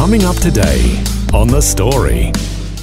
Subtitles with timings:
[0.00, 1.04] Coming up today
[1.34, 2.32] on The Story.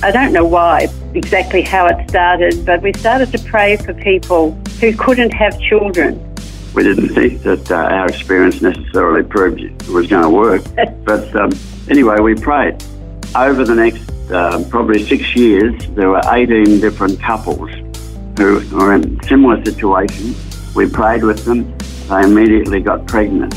[0.04, 4.52] I don't know why, exactly how it started, but we started to pray for people
[4.80, 6.24] who couldn't have children.
[6.76, 10.62] We didn't think that uh, our experience necessarily proved it was going to work.
[11.06, 11.50] but um,
[11.90, 12.76] anyway, we prayed.
[13.36, 17.72] Over the next uh, probably six years, there were 18 different couples
[18.38, 20.38] who were in similar situations.
[20.76, 21.76] We prayed with them.
[22.10, 23.54] They immediately got pregnant.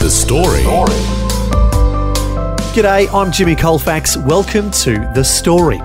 [0.00, 1.31] The Story.
[2.72, 4.16] G'day, I'm Jimmy Colfax.
[4.16, 5.76] Welcome to The Story.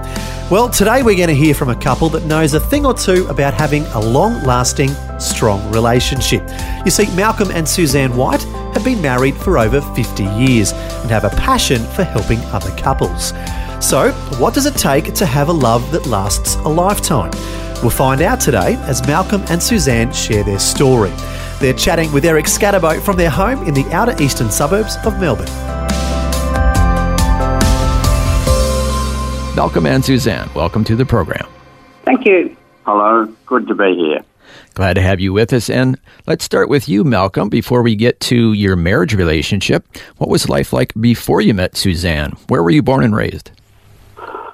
[0.49, 3.27] Well, today we're going to hear from a couple that knows a thing or two
[3.27, 6.49] about having a long lasting, strong relationship.
[6.85, 8.41] You see, Malcolm and Suzanne White
[8.73, 13.33] have been married for over 50 years and have a passion for helping other couples.
[13.81, 17.31] So, what does it take to have a love that lasts a lifetime?
[17.81, 21.11] We'll find out today as Malcolm and Suzanne share their story.
[21.59, 25.77] They're chatting with Eric Scatterboat from their home in the outer eastern suburbs of Melbourne.
[29.58, 31.50] Malcolm and Suzanne, welcome to the program.
[32.05, 32.55] Thank you.
[32.86, 34.19] Hello, good to be here.
[34.75, 35.67] Glad to have you with us.
[35.67, 39.83] And let's start with you, Malcolm, before we get to your marriage relationship.
[40.17, 42.33] What was life like before you met Suzanne?
[42.50, 43.50] Where were you born and raised?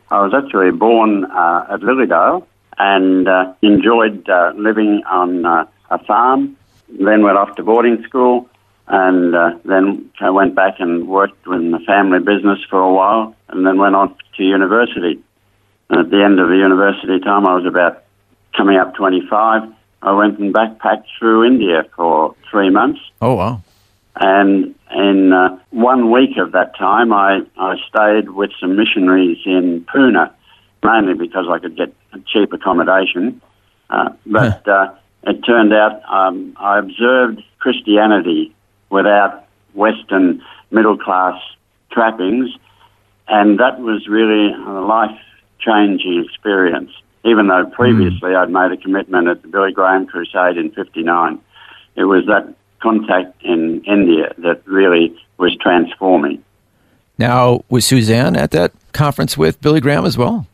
[0.09, 6.01] I was actually born uh, at Lilydale and uh, enjoyed uh, living on uh, a
[6.05, 6.55] farm,
[6.87, 8.49] then went off to boarding school,
[8.87, 13.35] and uh, then I went back and worked in the family business for a while,
[13.49, 15.21] and then went on to university.
[15.89, 18.03] And at the end of the university time, I was about
[18.55, 19.73] coming up 25.
[20.01, 22.99] I went and backpacked through India for three months.
[23.21, 23.61] Oh, wow.
[24.15, 29.85] And in uh, one week of that time, I, I stayed with some missionaries in
[29.85, 30.29] Pune,
[30.83, 31.93] mainly because I could get
[32.27, 33.41] cheap accommodation.
[33.89, 34.93] Uh, but uh,
[35.23, 38.53] it turned out um, I observed Christianity
[38.93, 41.41] without Western middle class
[41.91, 42.49] trappings,
[43.27, 45.19] and that was really a life
[45.59, 46.91] changing experience.
[47.25, 48.37] Even though previously mm.
[48.37, 51.39] I'd made a commitment at the Billy Graham Crusade in '59,
[51.95, 56.43] it was that contact in India that really was transforming.
[57.17, 60.45] Now, was Suzanne at that conference with Billy Graham as well?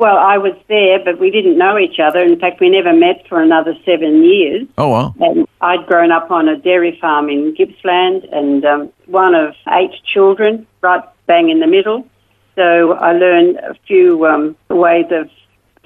[0.00, 2.20] Well, I was there, but we didn't know each other.
[2.20, 4.66] In fact, we never met for another seven years.
[4.78, 5.14] Oh, wow.
[5.20, 9.92] And I'd grown up on a dairy farm in Gippsland and um, one of eight
[10.02, 12.08] children, right bang in the middle.
[12.54, 15.28] So I learned a few um, ways of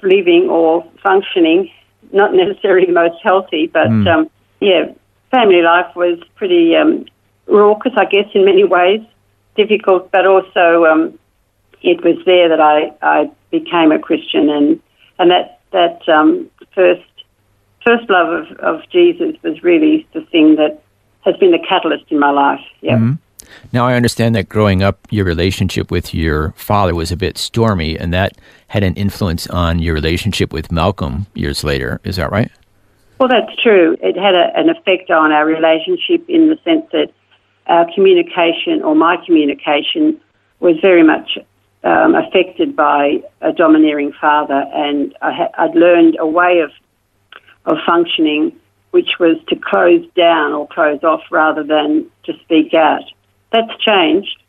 [0.01, 1.69] living or functioning,
[2.13, 4.07] not necessarily the most healthy, but Mm.
[4.07, 4.29] um,
[4.61, 4.93] yeah,
[5.29, 7.05] family life was pretty um,
[7.47, 9.01] raucous, I guess, in many ways,
[9.57, 11.19] difficult, but also um,
[11.81, 14.81] it was there that I, I became a Christian, and
[15.19, 17.03] and that that um, first
[17.85, 20.81] first love of, of Jesus was really the thing that
[21.21, 22.61] has been the catalyst in my life.
[22.81, 22.97] Yeah.
[22.97, 23.19] Mhm.
[23.71, 27.97] Now, I understand that growing up, your relationship with your father was a bit stormy,
[27.97, 28.37] and that
[28.67, 31.99] had an influence on your relationship with Malcolm years later.
[32.03, 32.51] Is that right?
[33.19, 33.97] Well, that's true.
[34.01, 37.11] It had a, an effect on our relationship in the sense that
[37.67, 40.19] our communication, or my communication,
[40.59, 41.37] was very much
[41.85, 46.71] um, affected by a domineering father, and I ha- I'd learned a way of
[47.65, 48.51] of functioning
[48.91, 53.03] which was to close down or close off rather than to speak out.
[53.51, 54.41] That's changed.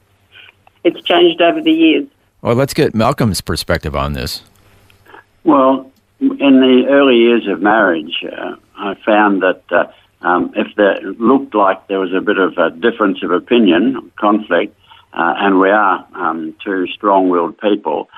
[0.84, 2.06] it's changed over the years.
[2.42, 4.44] Well, let's get Malcolm's perspective on this.
[5.42, 5.90] Well,
[6.20, 9.86] in the early years of marriage, uh, I found that uh,
[10.20, 14.76] um, if there looked like there was a bit of a difference of opinion, conflict,
[15.12, 18.08] uh, and we are um, two strong-willed people,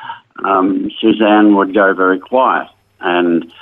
[0.44, 2.68] um, Suzanne would go very quiet,
[3.00, 3.52] and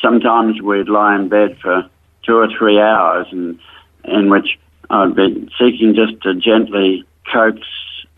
[0.00, 1.88] sometimes we'd lie in bed for
[2.24, 3.58] two or three hours, and
[4.04, 4.58] in which
[4.90, 7.60] I'd be seeking just to gently coax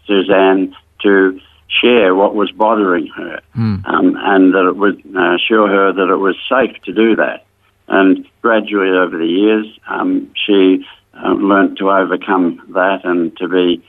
[0.06, 3.40] Suzanne to share what was bothering her,
[3.84, 7.44] um, and that it would uh, assure her that it was safe to do that.
[7.88, 13.82] And gradually over the years, um, she uh, learnt to overcome that and to be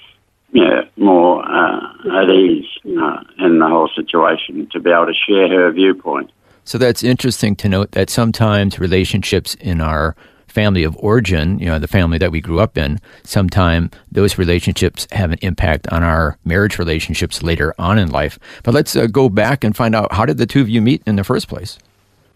[0.51, 5.47] yeah, more uh, at ease uh, in the whole situation, to be able to share
[5.49, 6.31] her viewpoint.
[6.63, 10.15] So that's interesting to note that sometimes relationships in our
[10.47, 15.07] family of origin, you know, the family that we grew up in, sometime those relationships
[15.11, 18.39] have an impact on our marriage relationships later on in life.
[18.63, 21.03] But let's uh, go back and find out how did the two of you meet
[21.05, 21.77] in the first place?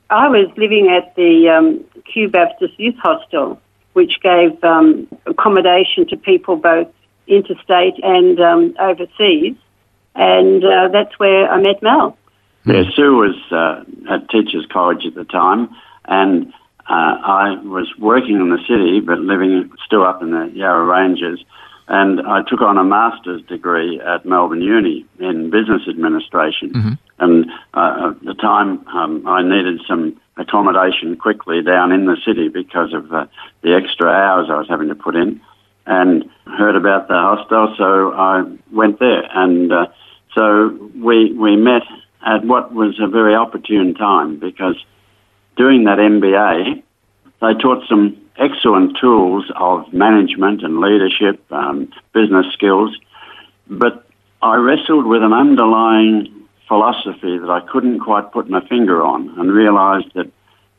[0.10, 3.60] I was living at the um, Kew Baptist Youth Hostel,
[3.94, 6.88] which gave um, accommodation to people both
[7.28, 9.56] interstate and um, overseas.
[10.16, 12.18] And uh, that's where I met Mal.
[12.66, 13.84] Yeah, Sue was uh,
[14.14, 15.70] at Teachers College at the time,
[16.06, 16.54] and
[16.90, 21.44] uh, I was working in the city but living still up in the Yarra Ranges.
[21.88, 26.72] And I took on a master's degree at Melbourne Uni in business administration.
[27.20, 32.48] And uh, at the time, um, I needed some accommodation quickly down in the city
[32.48, 33.28] because of uh,
[33.62, 35.42] the extra hours I was having to put in.
[35.85, 39.24] And heard about the hostel, so I went there.
[39.33, 39.88] And uh,
[40.33, 41.83] so we we met
[42.25, 44.75] at what was a very opportune time because
[45.57, 46.81] doing that MBA,
[47.41, 52.97] they taught some excellent tools of management and leadership, um, business skills,
[53.68, 54.07] but
[54.41, 59.51] I wrestled with an underlying philosophy that I couldn't quite put my finger on and
[59.51, 60.31] realized that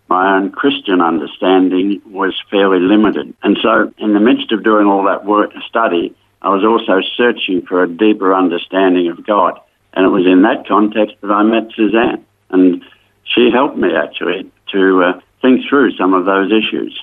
[0.09, 3.35] my own Christian understanding was fairly limited.
[3.43, 7.65] And so, in the midst of doing all that work study, I was also searching
[7.67, 9.59] for a deeper understanding of God.
[9.95, 12.25] And it was in that context that I met Suzanne.
[12.51, 12.85] And
[13.25, 17.01] she helped me actually to uh, think through some of those issues.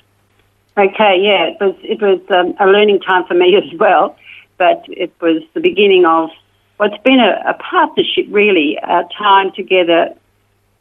[0.77, 4.15] Okay, yeah, it was it was um, a learning time for me as well,
[4.57, 6.29] but it was the beginning of
[6.77, 10.15] what's been a, a partnership, really, a time together,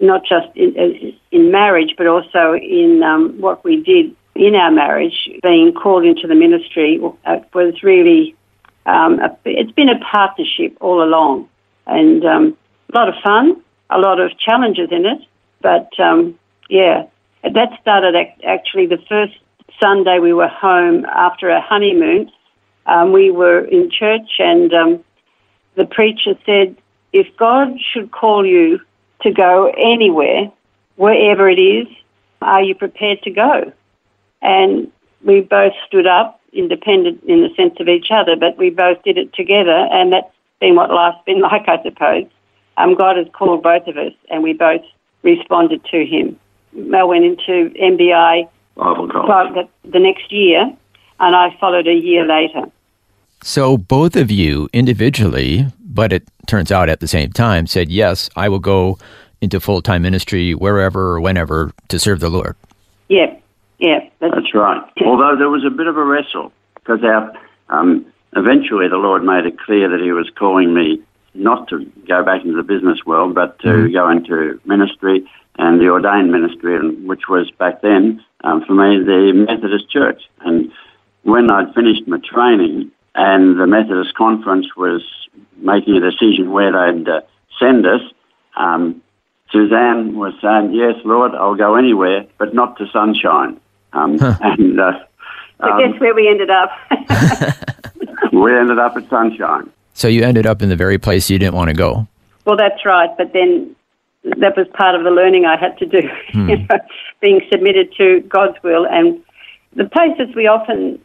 [0.01, 5.29] not just in, in marriage, but also in um, what we did in our marriage.
[5.43, 8.35] Being called into the ministry it was really
[8.87, 11.49] um, a, it's been a partnership all along,
[11.87, 12.57] and um,
[12.93, 15.21] a lot of fun, a lot of challenges in it,
[15.61, 16.39] but um,
[16.69, 17.07] yeah,
[17.43, 18.15] that started
[18.47, 19.35] actually the first
[19.81, 22.31] Sunday we were home after a honeymoon.
[22.87, 25.05] Um, we were in church, and um,
[25.75, 26.77] the preacher said,
[27.13, 28.81] If God should call you
[29.23, 30.51] to go anywhere,
[30.97, 31.87] wherever it is,
[32.43, 33.73] are you prepared to go?
[34.43, 34.91] And
[35.23, 39.19] we both stood up, independent in the sense of each other, but we both did
[39.19, 42.27] it together, and that's been what life's been like, I suppose.
[42.77, 44.83] Um, God has called both of us, and we both
[45.23, 46.39] responded to Him.
[46.73, 48.49] Mal went into MBI
[49.55, 50.63] the, the next year,
[51.19, 52.71] and I followed a year later.
[53.43, 58.29] So both of you individually, but it turns out at the same time, said, Yes,
[58.37, 58.99] I will go
[59.41, 62.57] into full time ministry wherever or whenever to serve the Lord.
[63.09, 63.35] Yeah,
[63.79, 64.83] yeah, that's, That's right.
[65.05, 67.33] Although there was a bit of a wrestle because our
[67.71, 68.07] um,
[68.37, 71.03] eventually the Lord made it clear that He was calling me
[71.33, 75.29] not to go back into the business world, but to go into ministry
[75.59, 80.23] and the ordained ministry, and which was back then um, for me the Methodist Church.
[80.41, 80.73] And
[81.23, 85.03] when I'd finished my training, and the Methodist Conference was
[85.57, 87.21] making a decision where they'd uh,
[87.59, 88.01] send us.
[88.57, 89.03] Um,
[89.53, 93.61] Suzanne was saying, "Yes, Lord, I'll go anywhere, but not to Sunshine."
[93.93, 94.93] Um, And uh,
[95.61, 96.71] so um, guess where we ended up?
[98.33, 99.71] we ended up at Sunshine.
[99.95, 102.07] So you ended up in the very place you didn't want to go.
[102.47, 103.75] well, that's right, but then
[104.23, 106.01] that was part of the learning I had to do,
[106.35, 106.79] you know,
[107.21, 109.23] being submitted to God's will and
[109.75, 111.01] the places we often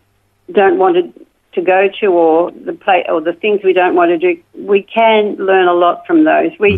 [0.51, 1.25] don't want to,
[1.55, 4.41] to go to, or the play, or the things we don't want to do.
[4.53, 6.51] We can learn a lot from those.
[6.59, 6.77] We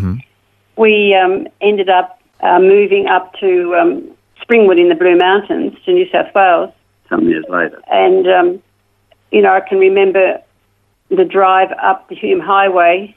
[0.76, 4.10] we um, ended up uh, moving up to um,
[4.42, 6.72] Springwood in the Blue Mountains to New South Wales,
[7.08, 7.80] Some years later.
[7.90, 8.62] and um,
[9.30, 10.40] you know I can remember
[11.10, 13.14] the drive up the Hume Highway.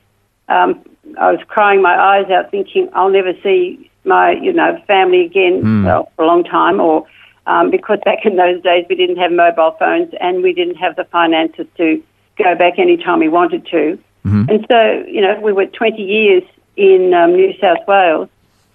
[0.50, 0.84] Um,
[1.20, 5.84] I was crying my eyes out, thinking I'll never see my you know family again
[5.86, 7.06] well, for a long time, or
[7.48, 10.96] um, because back in those days we didn't have mobile phones and we didn't have
[10.96, 12.04] the finances to
[12.38, 13.98] go back anytime we wanted to.
[14.50, 16.44] And so you know we were 20 years
[16.78, 18.30] in um, New South Wales,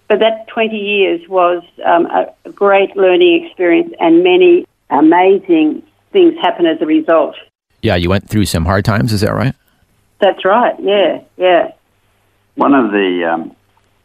[0.08, 5.82] but that 20 years was um, a, a great learning experience, and many amazing
[6.12, 7.36] things happened as a result.
[7.82, 9.54] Yeah, you went through some hard times, is that right?
[10.20, 10.74] That's right.
[10.80, 11.72] Yeah, yeah.
[12.54, 13.56] One of the um,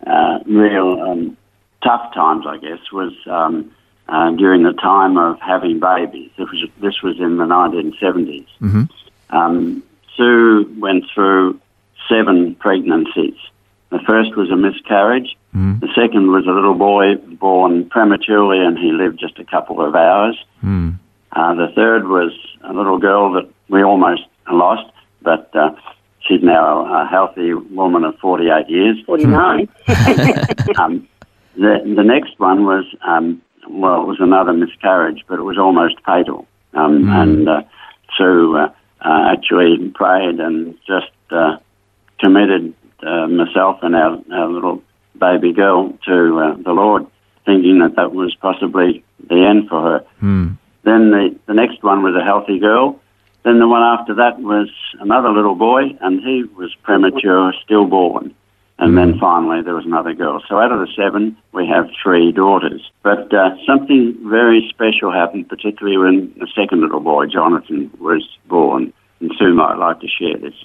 [0.06, 1.38] uh, real um,
[1.84, 3.74] tough times, I guess, was um,
[4.12, 6.30] uh, during the time of having babies.
[6.38, 8.46] This was, this was in the 1970s.
[9.30, 9.82] Um,
[10.18, 11.60] Sue went through
[12.10, 13.38] seven pregnancies.
[13.90, 15.38] The first was a miscarriage.
[15.80, 19.96] The second was a little boy born prematurely and he lived just a couple of
[19.96, 20.38] hours.
[21.34, 24.92] Uh, the third was a little girl that we almost lost,
[25.22, 25.72] but uh,
[26.20, 28.98] she's now a healthy woman of 48 years.
[29.06, 29.70] 49.
[30.78, 31.08] um,
[31.56, 35.96] the, the next one was um, well, it was another miscarriage, but it was almost
[36.06, 36.48] fatal.
[36.74, 37.64] Um, And uh,
[38.18, 38.70] Sue uh,
[39.02, 41.58] uh, actually prayed and just uh,
[42.20, 44.82] committed uh, myself and our, our little
[45.18, 47.06] baby girl to uh, the Lord,
[47.46, 50.06] thinking that that was possibly the end for her.
[50.84, 53.00] Then the, the next one was a healthy girl.
[53.44, 58.36] Then the one after that was another little boy, and he was premature, stillborn.
[58.82, 60.42] And then finally there was another girl.
[60.50, 62.82] So out of the seven, we have three daughters.
[63.04, 68.92] But uh, something very special happened, particularly when the second little boy, Jonathan, was born.
[69.20, 70.56] And Sue might like to share this.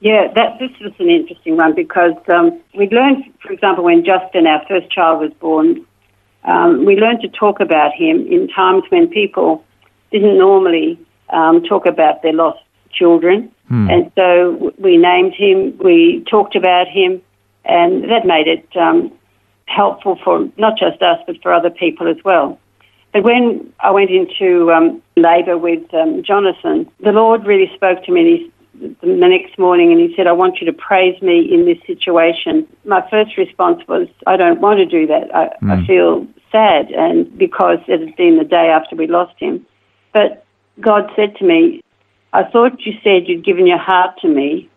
[0.00, 4.46] Yeah, that this was an interesting one because um, we learned, for example, when Justin,
[4.46, 5.86] our first child, was born,
[6.44, 9.62] um, we learned to talk about him in times when people
[10.10, 13.52] didn't normally um, talk about their lost children.
[13.90, 17.22] And so we named him, we talked about him,
[17.64, 19.12] and that made it um,
[19.66, 22.58] helpful for not just us, but for other people as well.
[23.12, 28.12] But when I went into um, labour with um, Jonathan, the Lord really spoke to
[28.12, 31.40] me and he, the next morning and he said, I want you to praise me
[31.40, 32.66] in this situation.
[32.84, 35.34] My first response was, I don't want to do that.
[35.34, 39.66] I, I feel sad and because it had been the day after we lost him.
[40.14, 40.44] But
[40.80, 41.82] God said to me,
[42.32, 44.70] I thought you said you'd given your heart to me.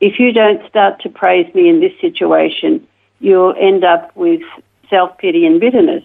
[0.00, 2.86] If you don't start to praise me in this situation,
[3.20, 4.42] you'll end up with
[4.90, 6.04] self pity and bitterness.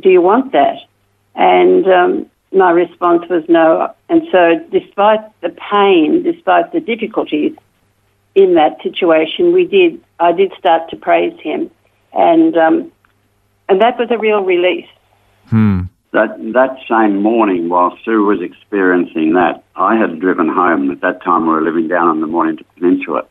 [0.00, 0.78] Do you want that?
[1.34, 3.92] And um, my response was no.
[4.08, 7.54] And so, despite the pain, despite the difficulties
[8.34, 10.00] in that situation, we did.
[10.18, 11.70] I did start to praise him,
[12.12, 12.92] and um,
[13.68, 14.88] and that was a real release.
[16.16, 20.90] That that same morning, while Sue was experiencing that, I had driven home.
[20.90, 23.26] At that time, we were living down on the Mornington Peninsula,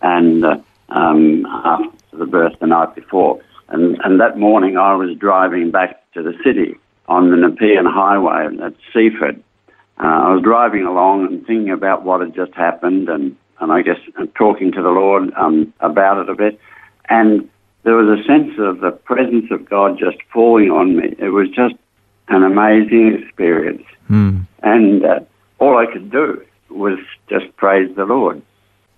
[0.00, 0.56] and uh,
[0.88, 6.02] um, after the birth the night before, and and that morning I was driving back
[6.14, 6.78] to the city
[7.08, 9.42] on the Nepean Highway at Seaford.
[10.02, 13.82] Uh, I was driving along and thinking about what had just happened, and and I
[13.82, 16.58] guess uh, talking to the Lord um, about it a bit,
[17.10, 17.50] and
[17.82, 21.14] there was a sense of the presence of God just falling on me.
[21.18, 21.74] It was just
[22.30, 23.84] an amazing experience.
[24.62, 25.20] And uh,
[25.58, 28.40] all I could do was just praise the Lord.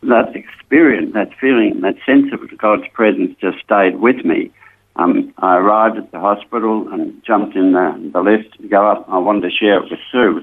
[0.03, 4.51] That experience, that feeling, that sense of God's presence just stayed with me.
[4.97, 9.09] Um, I arrived at the hospital and jumped in the, the lift to go up.
[9.09, 10.43] I wanted to share it with Sue.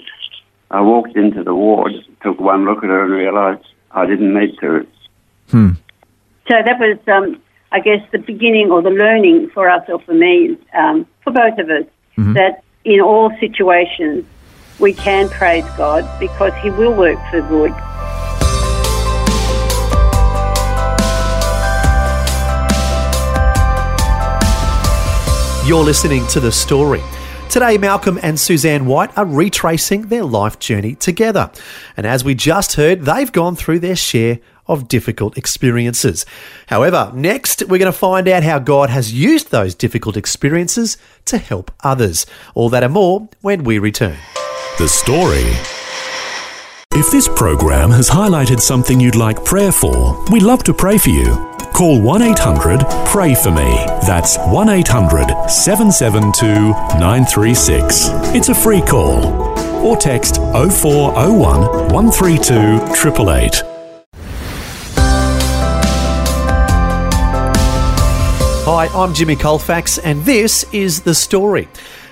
[0.72, 1.93] I walked into the ward,
[2.24, 4.88] took one look at her and realised I didn't need to.
[6.48, 7.39] So that was, um,
[7.72, 11.60] I guess, the beginning or the learning for us or for me, um, for both
[11.60, 11.86] of us,
[12.34, 14.25] that in all situations
[14.79, 17.74] we can praise God because He will work for good.
[25.67, 27.03] You're listening to The Story.
[27.50, 31.51] Today, Malcolm and Suzanne White are retracing their life journey together.
[31.98, 36.25] And as we just heard, they've gone through their share of difficult experiences.
[36.67, 41.38] However, next, we're going to find out how God has used those difficult experiences to
[41.38, 42.25] help others.
[42.55, 44.17] All that and more when we return.
[44.77, 45.51] The Story.
[46.93, 51.09] If this program has highlighted something you'd like prayer for, we'd love to pray for
[51.09, 51.49] you.
[51.73, 53.85] Call 1 800 Pray For Me.
[54.05, 56.45] That's 1 800 772
[56.99, 58.07] 936.
[58.35, 59.25] It's a free call.
[59.85, 63.68] Or text 0401 132 888.
[68.79, 71.67] Hi, I'm Jimmy Colfax, and this is The Story.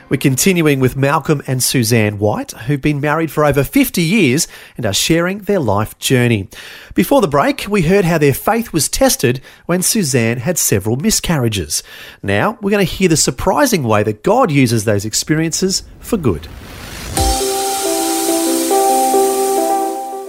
[0.10, 4.86] We're continuing with Malcolm and Suzanne White, who've been married for over 50 years and
[4.86, 6.50] are sharing their life journey.
[6.94, 11.84] Before the break, we heard how their faith was tested when Suzanne had several miscarriages.
[12.22, 16.50] Now, we're going to hear the surprising way that God uses those experiences for good.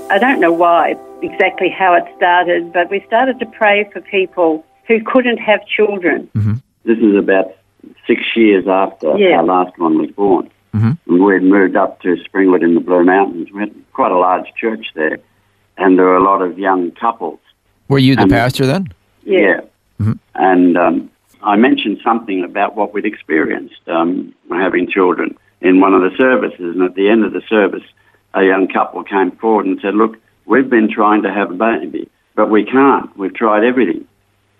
[0.08, 4.64] I don't know why, exactly how it started, but we started to pray for people
[4.88, 6.28] who couldn't have children.
[6.84, 7.54] This is about
[8.06, 9.36] six years after Yeah.
[9.36, 10.50] our last one was born.
[10.72, 13.50] And we'd moved up to Springwood in the Blue Mountains.
[13.52, 15.18] We had quite a large church there,
[15.76, 17.40] and there were a lot of young couples.
[17.88, 18.88] Were you the Um, pastor then?
[19.24, 19.60] Yeah.
[20.34, 21.10] And um,
[21.42, 26.74] I mentioned something about what we'd experienced um, having children in one of the services.
[26.76, 27.82] And at the end of the service,
[28.34, 30.16] a young couple came forward and said, Look,
[30.46, 33.14] we've been trying to have a baby, but we can't.
[33.18, 34.06] We've tried everything.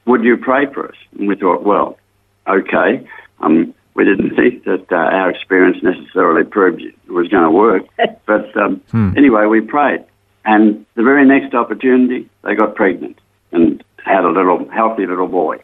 [0.08, 0.96] Would you pray for us?
[1.18, 1.98] And we thought, Well,
[2.46, 3.06] okay.
[3.40, 7.84] Um, we didn't think that uh, our experience necessarily proved it was going to work.
[8.26, 8.82] But um,
[9.16, 10.04] anyway, we prayed.
[10.44, 13.18] And the very next opportunity, they got pregnant
[13.52, 15.60] and had a little healthy little boy.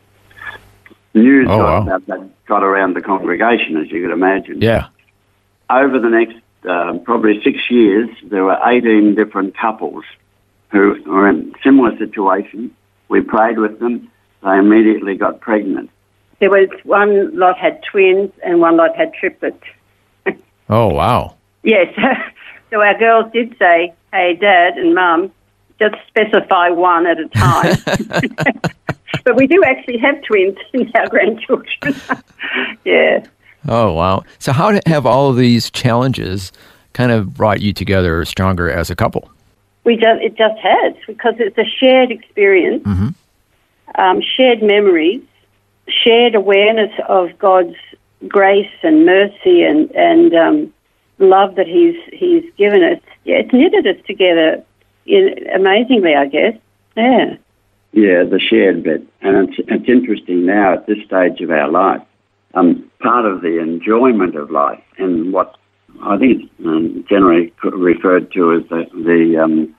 [1.15, 1.83] News Oh, got, wow.
[1.83, 4.61] about that got around the congregation, as you could imagine.
[4.63, 4.87] Yeah.
[5.71, 6.37] Over the next
[6.69, 10.05] uh, probably six years, there were 18 different couples
[10.71, 12.71] who were in similar situations.
[13.09, 14.11] We prayed with them.
[14.45, 15.91] They immediately got pregnant.
[16.39, 19.63] There was one lot had twins and one lot had triplets.
[20.71, 21.37] Oh, wow.
[21.63, 21.95] Yes.
[22.71, 25.31] so our girls did say, hey, Dad and Mum,
[25.79, 27.77] just specify one at a time.
[29.25, 31.95] but we do actually have twins in our grandchildren.
[32.87, 33.27] yeah.
[33.69, 34.25] Oh, wow.
[34.39, 36.51] So, how have all of these challenges
[36.95, 39.31] kind of brought you together stronger as a couple?
[39.85, 43.09] We just, it just has because it's a shared experience, mm-hmm.
[43.97, 45.23] Um, shared memories,
[45.89, 47.77] shared awareness of God's
[48.29, 50.75] grace and mercy and and um,
[51.19, 53.01] love that He's He's given us.
[53.25, 54.65] Yeah, it's knitted us together
[55.07, 56.55] in, amazingly, I guess.
[56.97, 57.37] Yeah.
[57.93, 59.07] Yeah, the shared bit.
[59.21, 62.03] And it's, it's interesting now at this stage of our life.
[62.55, 65.57] Um, part of the enjoyment of life and what
[66.03, 69.75] I think um, generally referred to as the, the um,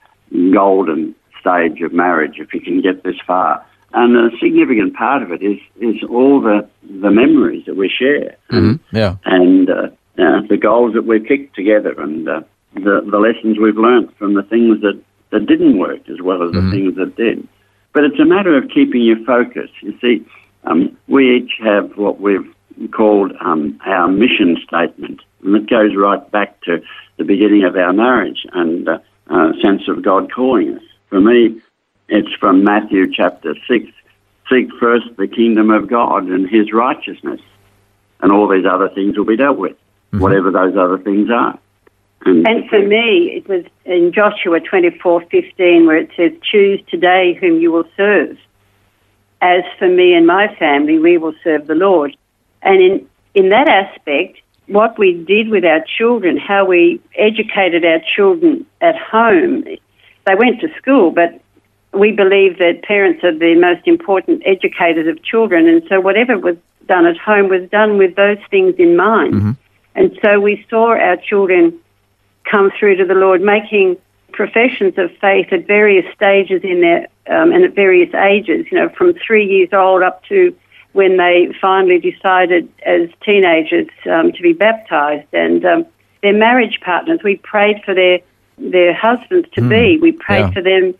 [0.52, 3.64] golden stage of marriage, if you can get this far.
[3.96, 8.36] And a significant part of it is, is all the, the memories that we share
[8.92, 9.16] Yeah.
[9.24, 9.88] and uh,
[10.18, 12.42] uh, the goals that we picked together and uh,
[12.74, 15.00] the, the lessons we've learnt from the things that,
[15.30, 17.48] that didn't work as well as the things that did.
[17.94, 19.70] But it's a matter of keeping your focus.
[19.80, 20.26] You see,
[20.64, 22.54] um, we each have what we've
[22.92, 26.82] called um, our mission statement, and it goes right back to
[27.16, 28.98] the beginning of our marriage and uh,
[29.30, 30.82] uh, sense of God calling us.
[31.08, 31.58] For me,
[32.08, 33.86] it's from Matthew chapter 6.
[34.48, 37.40] Seek first the kingdom of God and his righteousness,
[38.20, 40.20] and all these other things will be dealt with, mm-hmm.
[40.20, 41.58] whatever those other things are.
[42.24, 47.34] And for me, it was in Joshua twenty four fifteen, where it says, "Choose today
[47.34, 48.36] whom you will serve."
[49.40, 52.16] As for me and my family, we will serve the Lord.
[52.62, 58.00] And in in that aspect, what we did with our children, how we educated our
[58.16, 61.40] children at home, they went to school, but
[61.98, 66.56] we believe that parents are the most important educators of children, and so whatever was
[66.86, 69.56] done at home was done with those things in mind.
[69.94, 71.78] And so we saw our children
[72.44, 73.96] come through to the Lord, making
[74.32, 78.66] professions of faith at various stages in their um, and at various ages.
[78.70, 80.54] You know, from three years old up to
[80.92, 85.86] when they finally decided as teenagers um, to be baptized, and um,
[86.22, 87.20] their marriage partners.
[87.24, 88.20] We prayed for their
[88.58, 89.98] their husbands to be.
[89.98, 90.50] We prayed yeah.
[90.52, 90.94] for them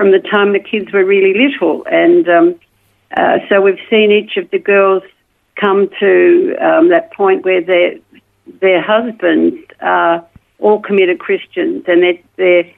[0.00, 2.60] from the time the kids were really little, and um,
[3.18, 5.02] uh, so we've seen each of the girls
[5.60, 7.96] come to um, that point where their
[8.62, 10.26] their husbands are
[10.58, 12.72] all committed Christians, and their their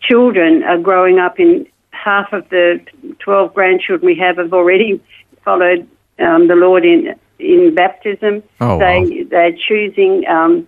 [0.00, 2.80] children are growing up in half of the
[3.20, 5.00] twelve grandchildren we have have already
[5.44, 8.42] followed um, the Lord in in baptism.
[8.60, 9.26] Oh, they wow.
[9.30, 10.26] they're choosing.
[10.26, 10.66] Um,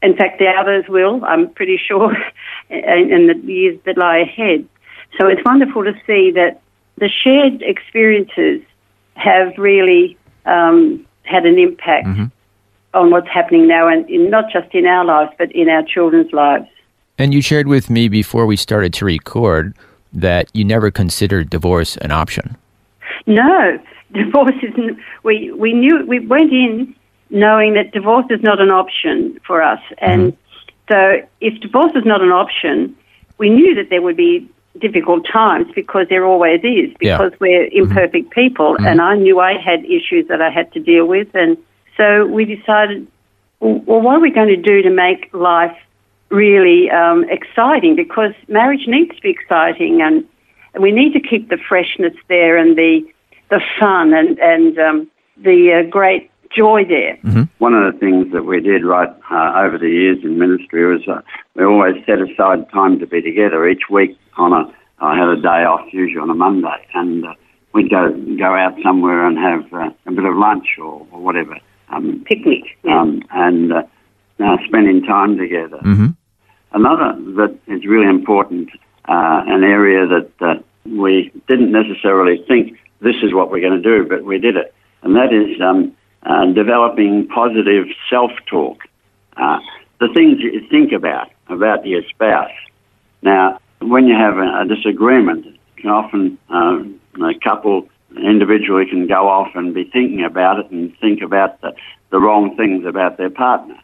[0.00, 1.22] in fact, the others will.
[1.22, 2.16] I'm pretty sure,
[2.70, 4.66] in, in the years that lie ahead.
[5.18, 6.60] So it's wonderful to see that
[6.96, 8.62] the shared experiences
[9.14, 12.06] have really um, had an impact
[12.94, 16.32] on what's happening now, and in, not just in our lives, but in our children's
[16.32, 16.66] lives.
[17.18, 19.74] And you shared with me before we started to record
[20.12, 22.56] that you never considered divorce an option.
[23.26, 23.78] No,
[24.12, 24.98] divorce isn't.
[25.22, 26.94] We we knew we went in
[27.30, 30.36] knowing that divorce is not an option for us, and
[30.90, 32.94] so if divorce is not an option,
[33.38, 34.48] we knew that there would be
[34.78, 37.18] difficult times because there always is Yeah.
[37.18, 41.06] because we're imperfect people, and I knew I had issues that I had to deal
[41.06, 41.56] with, and
[41.96, 43.06] so we decided,
[43.60, 45.76] well, well what are we going to do to make life
[46.30, 47.96] really um, exciting?
[47.96, 50.24] Because marriage needs to be exciting, and
[50.80, 53.04] we need to keep the freshness there and the
[53.50, 57.18] the fun and and um, the uh, great joy there.
[57.58, 61.06] One of the things that we did right uh, over the years in ministry was
[61.08, 61.20] uh,
[61.54, 64.18] we always set aside time to be together each week.
[64.36, 67.34] On a, I had a day off usually on a Monday, and uh,
[67.72, 71.56] we'd go go out somewhere and have uh, a bit of lunch or, or whatever,
[71.90, 72.64] um, Picnic.
[72.82, 73.00] Yeah.
[73.00, 73.82] um, and uh,
[74.40, 75.78] uh, spending time together.
[76.74, 78.70] Another that is really important,
[79.04, 80.54] uh, an area that uh,
[80.86, 84.74] we didn't necessarily think this is what we're going to do, but we did it,
[85.02, 88.84] and that is um, uh, developing positive self-talk.
[89.36, 89.58] Uh,
[90.00, 92.50] the things you think about about your spouse.
[93.22, 96.82] Now, when you have a, a disagreement, can often uh,
[97.24, 101.74] a couple individually can go off and be thinking about it and think about the,
[102.10, 103.78] the wrong things about their partner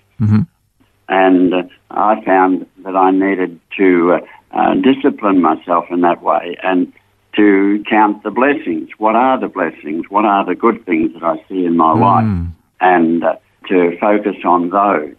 [1.09, 4.21] and uh, I found that I needed to uh,
[4.57, 6.93] uh, discipline myself in that way and
[7.39, 8.91] to count the blessings.
[8.99, 10.07] What are the blessings?
[10.11, 12.25] What are the good things that I see in my life?
[12.25, 12.47] Hmm.
[12.81, 13.37] And uh,
[13.69, 15.17] to focus on those.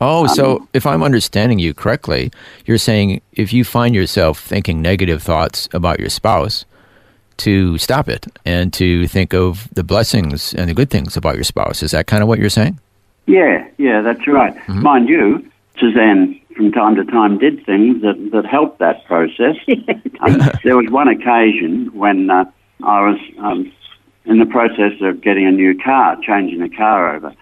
[0.00, 2.30] Oh, so um, if I'm understanding you correctly,
[2.66, 6.64] you're saying if you find yourself thinking negative thoughts about your spouse,
[7.40, 11.44] to stop it and to think of the blessings and the good things about your
[11.44, 11.82] spouse.
[11.82, 12.78] Is that kind of what you're saying?
[13.26, 14.54] Yeah, yeah, that's right.
[14.54, 14.82] Mm-hmm.
[14.82, 19.56] Mind you, Suzanne from time to time did things that, that helped that process.
[20.22, 22.44] Um, there was one occasion when uh,
[22.84, 23.72] I was um,
[24.26, 27.34] in the process of getting a new car, changing the car over,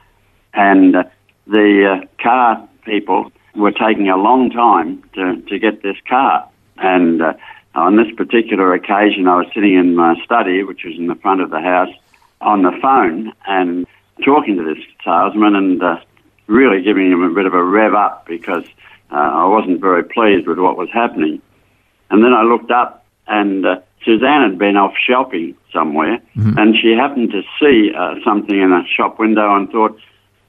[0.54, 1.02] and uh,
[1.48, 6.48] the uh, car people were taking a long time to, to get this car.
[6.76, 7.32] And uh,
[7.74, 11.40] on this particular occasion, I was sitting in my study, which was in the front
[11.40, 11.92] of the house,
[12.40, 13.88] on the phone and
[14.24, 15.98] talking to this salesman and uh,
[16.46, 18.64] really giving him a bit of a rev up because
[19.10, 21.40] uh, I wasn't very pleased with what was happening.
[22.10, 26.20] And then I looked up and uh, Suzanne had been off shopping somewhere
[26.58, 29.98] and she happened to see uh, something in a shop window and thought,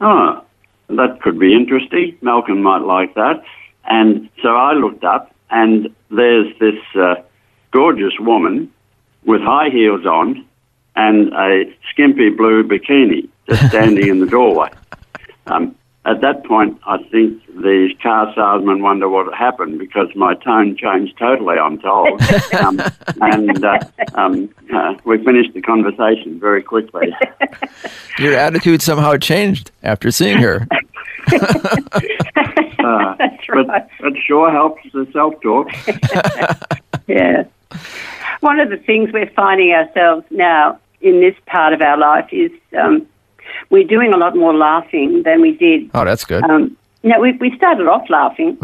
[0.01, 0.43] oh,
[0.89, 2.17] that could be interesting.
[2.21, 3.43] Malcolm might like that.
[3.85, 7.15] And so I looked up and there's this uh,
[7.71, 8.71] gorgeous woman
[9.25, 10.45] with high heels on
[10.95, 14.69] and a skimpy blue bikini just standing in the doorway.
[15.47, 20.77] Um, at that point, I think the car salesman wonder what happened because my tone
[20.77, 22.21] changed totally, I'm told.
[22.59, 22.81] um,
[23.21, 23.79] and uh,
[24.13, 27.13] um, uh, we finished the conversation very quickly.
[28.19, 30.67] Your attitude somehow changed after seeing her.
[32.79, 33.87] Uh, That's but right.
[33.99, 35.67] it sure helps the self talk.
[37.07, 37.43] Yeah.
[38.39, 42.51] One of the things we're finding ourselves now in this part of our life is
[42.81, 43.05] um,
[43.69, 45.89] we're doing a lot more laughing than we did.
[45.93, 46.43] Oh, that's good.
[46.43, 48.57] Um, now, we, we started off laughing,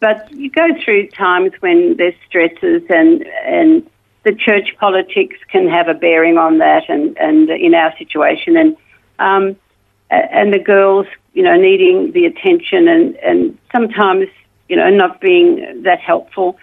[0.00, 3.88] but you go through times when there's stresses and, and
[4.24, 8.56] the church politics can have a bearing on that and, and in our situation.
[8.56, 8.76] And,
[9.18, 9.56] um,
[10.10, 14.28] and the girls, you know, needing the attention and, and sometimes,
[14.68, 16.58] you know, not being that helpful.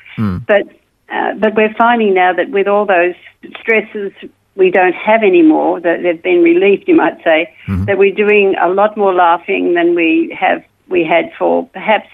[0.45, 0.67] But
[1.11, 3.15] uh, but we're finding now that with all those
[3.59, 4.11] stresses
[4.59, 8.69] we don't have anymore, that they've been relieved, you might say, that we're doing a
[8.69, 12.09] lot more laughing than we have we had for perhaps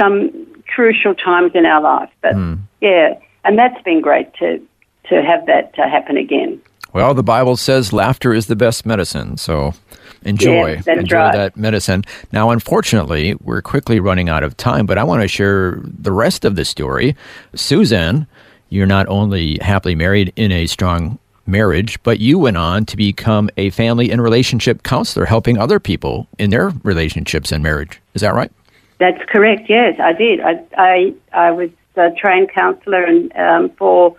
[0.00, 2.10] some crucial times in our life.
[2.20, 2.34] But
[2.80, 4.60] yeah, and that's been great to
[5.08, 6.60] to have that uh, happen again.
[6.92, 9.74] Well, the Bible says laughter is the best medicine, so
[10.22, 11.32] enjoy that's enjoy right.
[11.32, 12.04] that medicine.
[12.30, 16.44] Now, unfortunately, we're quickly running out of time, but I want to share the rest
[16.44, 17.16] of the story.
[17.54, 18.26] Susan,
[18.68, 23.50] you're not only happily married in a strong marriage, but you went on to become
[23.56, 28.00] a family and relationship counselor, helping other people in their relationships and marriage.
[28.14, 28.50] Is that right?
[28.98, 29.68] That's correct.
[29.68, 30.40] Yes, I did.
[30.40, 34.16] I I, I was a trained counsellor and um, for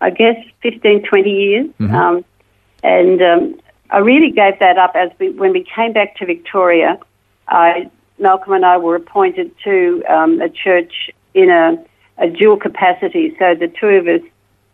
[0.00, 2.24] I guess 15, 20 years, um,
[2.82, 6.98] and um, I really gave that up as we when we came back to Victoria.
[7.48, 11.82] I Malcolm and I were appointed to um, a church in a,
[12.18, 14.22] a dual capacity, so the two of us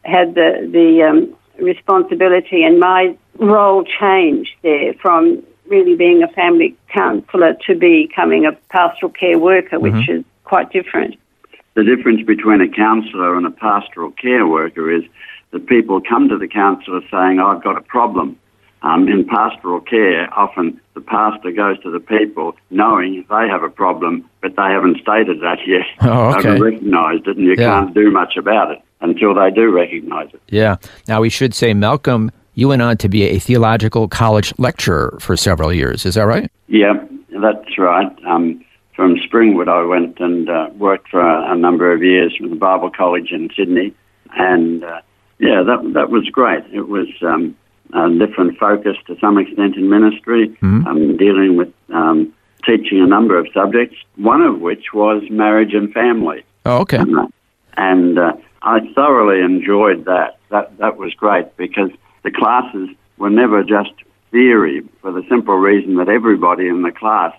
[0.05, 6.77] had the the um, responsibility, and my role changed there from really being a family
[6.89, 11.17] counsellor to becoming a pastoral care worker, which is quite different.
[11.75, 15.03] The difference between a counsellor and a pastoral care worker is
[15.51, 18.39] that people come to the counsellor saying, I've got a problem.
[18.83, 23.71] Um, in pastoral care, often the pastor goes to the people knowing they have a
[23.71, 25.87] problem, but they haven't stated that yet.
[26.03, 26.49] Oh, They okay.
[26.49, 27.81] haven't recognised it, and you Yeah.
[27.81, 30.43] can't do much about it until they do recognise it.
[30.49, 30.77] Yeah.
[31.09, 35.37] Now, we should say, Malcolm, you went on to be a theological college lecturer for
[35.37, 36.07] several years.
[36.07, 36.51] Is that right?
[36.69, 36.95] Yeah,
[37.29, 38.11] that's right.
[38.27, 42.51] Um, from Springwood, I went and uh, worked for a, a number of years with
[42.51, 43.95] the Bible College in Sydney,
[44.35, 45.03] and uh,
[45.39, 46.65] yeah, that that was great.
[46.73, 47.55] It was um,
[47.93, 52.33] a different focus to some extent in ministry, um, dealing with um,
[52.65, 53.97] teaching a number of subjects.
[54.17, 56.43] One of which was marriage and family.
[56.65, 57.03] Oh, okay.
[57.77, 58.33] and uh,
[58.67, 60.39] I thoroughly enjoyed that.
[60.51, 61.91] That that was great because
[62.25, 63.93] the classes were never just
[64.33, 67.33] theory, for the simple reason that everybody in the class,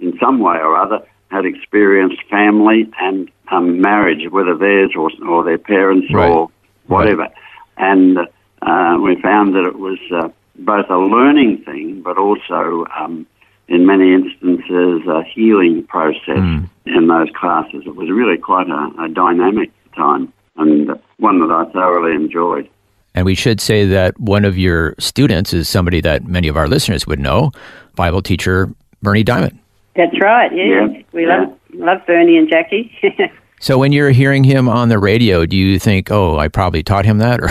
[0.00, 0.98] in some way or other,
[1.30, 6.28] had experienced family and um, marriage, whether theirs or or their parents Right.
[6.30, 6.50] or
[6.88, 7.28] whatever,
[7.76, 8.18] and
[8.62, 13.24] uh, we found that it was uh, both a learning thing, but also um,
[13.68, 16.38] in many instances, a healing process
[16.86, 17.84] in those classes.
[17.86, 22.68] It was really quite a, a dynamic time and one that I thoroughly enjoyed.
[23.14, 26.66] And we should say that one of your students is somebody that many of our
[26.66, 27.52] listeners would know,
[27.94, 28.70] Bible teacher
[29.02, 29.58] Bernie Diamond.
[29.96, 30.50] That's right.
[30.54, 31.38] Yes, Yeah, we yeah.
[31.40, 32.92] love love Bernie and Jackie.
[33.60, 37.04] So when you're hearing him on the radio, do you think, "Oh, I probably taught
[37.04, 37.38] him that"?
[37.40, 37.48] Or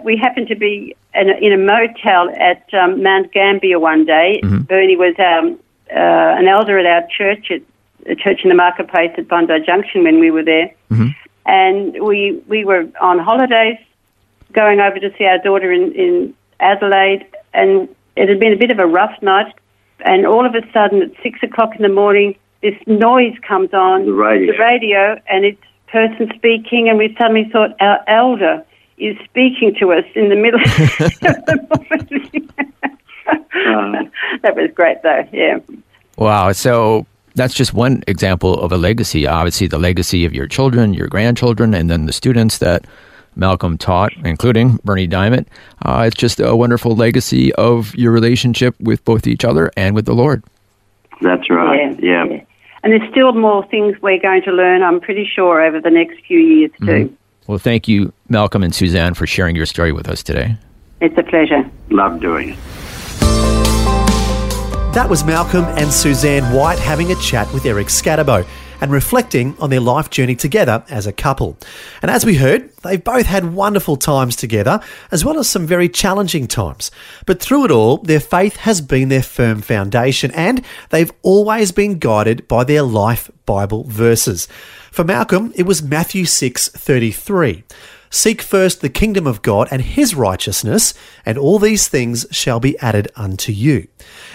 [0.04, 4.40] we happened to be in a, in a motel at um, Mount Gambier one day.
[4.44, 4.58] Mm-hmm.
[4.62, 5.58] Bernie was um,
[5.90, 7.62] uh, an elder at our church, at
[8.08, 11.08] a church in the marketplace at Bondi Junction when we were there, Mm-hmm.
[11.46, 13.78] and we we were on holidays,
[14.52, 18.70] going over to see our daughter in in Adelaide, and it had been a bit
[18.70, 19.52] of a rough night,
[20.00, 24.06] and all of a sudden at six o'clock in the morning, this noise comes on
[24.06, 24.52] The radio.
[24.52, 28.64] the radio, and it's person speaking, and we suddenly thought our elder
[28.98, 32.50] is speaking to us in the middle of the morning.
[34.42, 35.26] that was great, though.
[35.32, 35.58] Yeah.
[36.16, 36.52] wow.
[36.52, 39.26] So that's just one example of a legacy.
[39.26, 42.86] Obviously, the legacy of your children, your grandchildren, and then the students that
[43.36, 45.48] Malcolm taught, including Bernie Diamond.
[45.82, 50.06] Uh, it's just a wonderful legacy of your relationship with both each other and with
[50.06, 50.42] the Lord.
[51.20, 51.98] That's right.
[52.02, 52.24] Yeah.
[52.82, 56.24] And there's still more things we're going to learn, I'm pretty sure, over the next
[56.26, 57.14] few years, too.
[57.46, 60.56] Well, thank you, Malcolm and Suzanne, for sharing your story with us today.
[61.00, 61.68] It's a pleasure.
[61.90, 62.58] Love doing it.
[64.96, 68.46] That was Malcolm and Suzanne White having a chat with Eric Scatterbo
[68.80, 71.58] and reflecting on their life journey together as a couple.
[72.00, 74.80] And as we heard, they've both had wonderful times together,
[75.10, 76.90] as well as some very challenging times.
[77.26, 81.98] But through it all, their faith has been their firm foundation, and they've always been
[81.98, 84.48] guided by their life Bible verses.
[84.90, 87.64] For Malcolm, it was Matthew 6:33.
[88.16, 90.94] Seek first the kingdom of God and his righteousness,
[91.26, 93.88] and all these things shall be added unto you.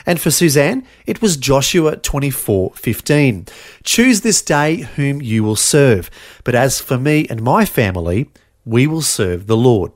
[0.06, 3.48] And for Suzanne, it was Joshua 24:15.
[3.84, 6.12] Choose this day whom you will serve,
[6.44, 8.30] but as for me and my family,
[8.65, 9.91] we will serve the Lord.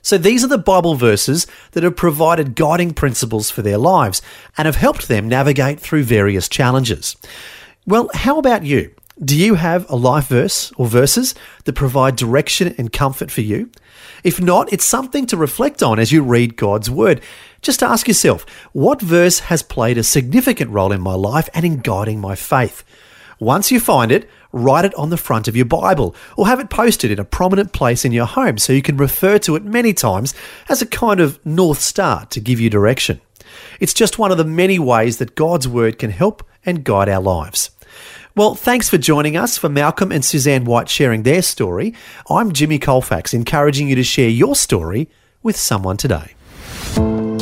[0.00, 4.22] So these are the Bible verses that have provided guiding principles for their lives
[4.56, 7.16] and have helped them navigate through various challenges.
[7.86, 8.92] Well, how about you?
[9.24, 13.68] Do you have a life verse or verses that provide direction and comfort for you?
[14.22, 17.20] If not, it's something to reflect on as you read God's Word.
[17.60, 21.78] Just ask yourself, what verse has played a significant role in my life and in
[21.78, 22.84] guiding my faith?
[23.40, 26.70] Once you find it, write it on the front of your Bible or have it
[26.70, 29.92] posted in a prominent place in your home so you can refer to it many
[29.92, 30.32] times
[30.68, 33.20] as a kind of North Star to give you direction.
[33.80, 37.22] It's just one of the many ways that God's Word can help and guide our
[37.22, 37.70] lives.
[38.38, 41.92] Well, thanks for joining us for Malcolm and Suzanne White sharing their story.
[42.30, 45.08] I'm Jimmy Colfax, encouraging you to share your story
[45.42, 46.36] with someone today.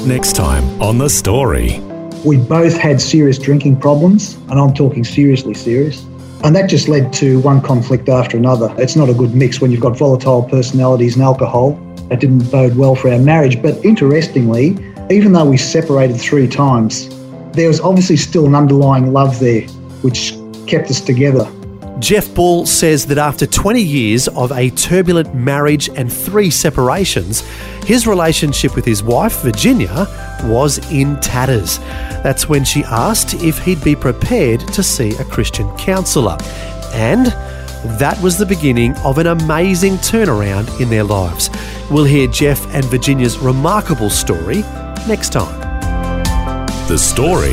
[0.07, 1.81] Next time on The Story.
[2.25, 6.03] We both had serious drinking problems, and I'm talking seriously serious.
[6.43, 8.75] And that just led to one conflict after another.
[8.79, 11.73] It's not a good mix when you've got volatile personalities and alcohol.
[12.09, 13.61] That didn't bode well for our marriage.
[13.61, 14.69] But interestingly,
[15.11, 17.11] even though we separated three times,
[17.53, 19.69] there was obviously still an underlying love there,
[20.01, 20.33] which
[20.66, 21.50] kept us together.
[21.98, 27.40] Jeff Ball says that after 20 years of a turbulent marriage and three separations,
[27.85, 30.07] his relationship with his wife, Virginia,
[30.44, 31.79] was in tatters.
[32.22, 36.37] That's when she asked if he'd be prepared to see a Christian counsellor.
[36.92, 37.26] And
[37.98, 41.48] that was the beginning of an amazing turnaround in their lives.
[41.90, 44.62] We'll hear Jeff and Virginia's remarkable story
[45.09, 45.62] next time.
[46.88, 47.52] The Story.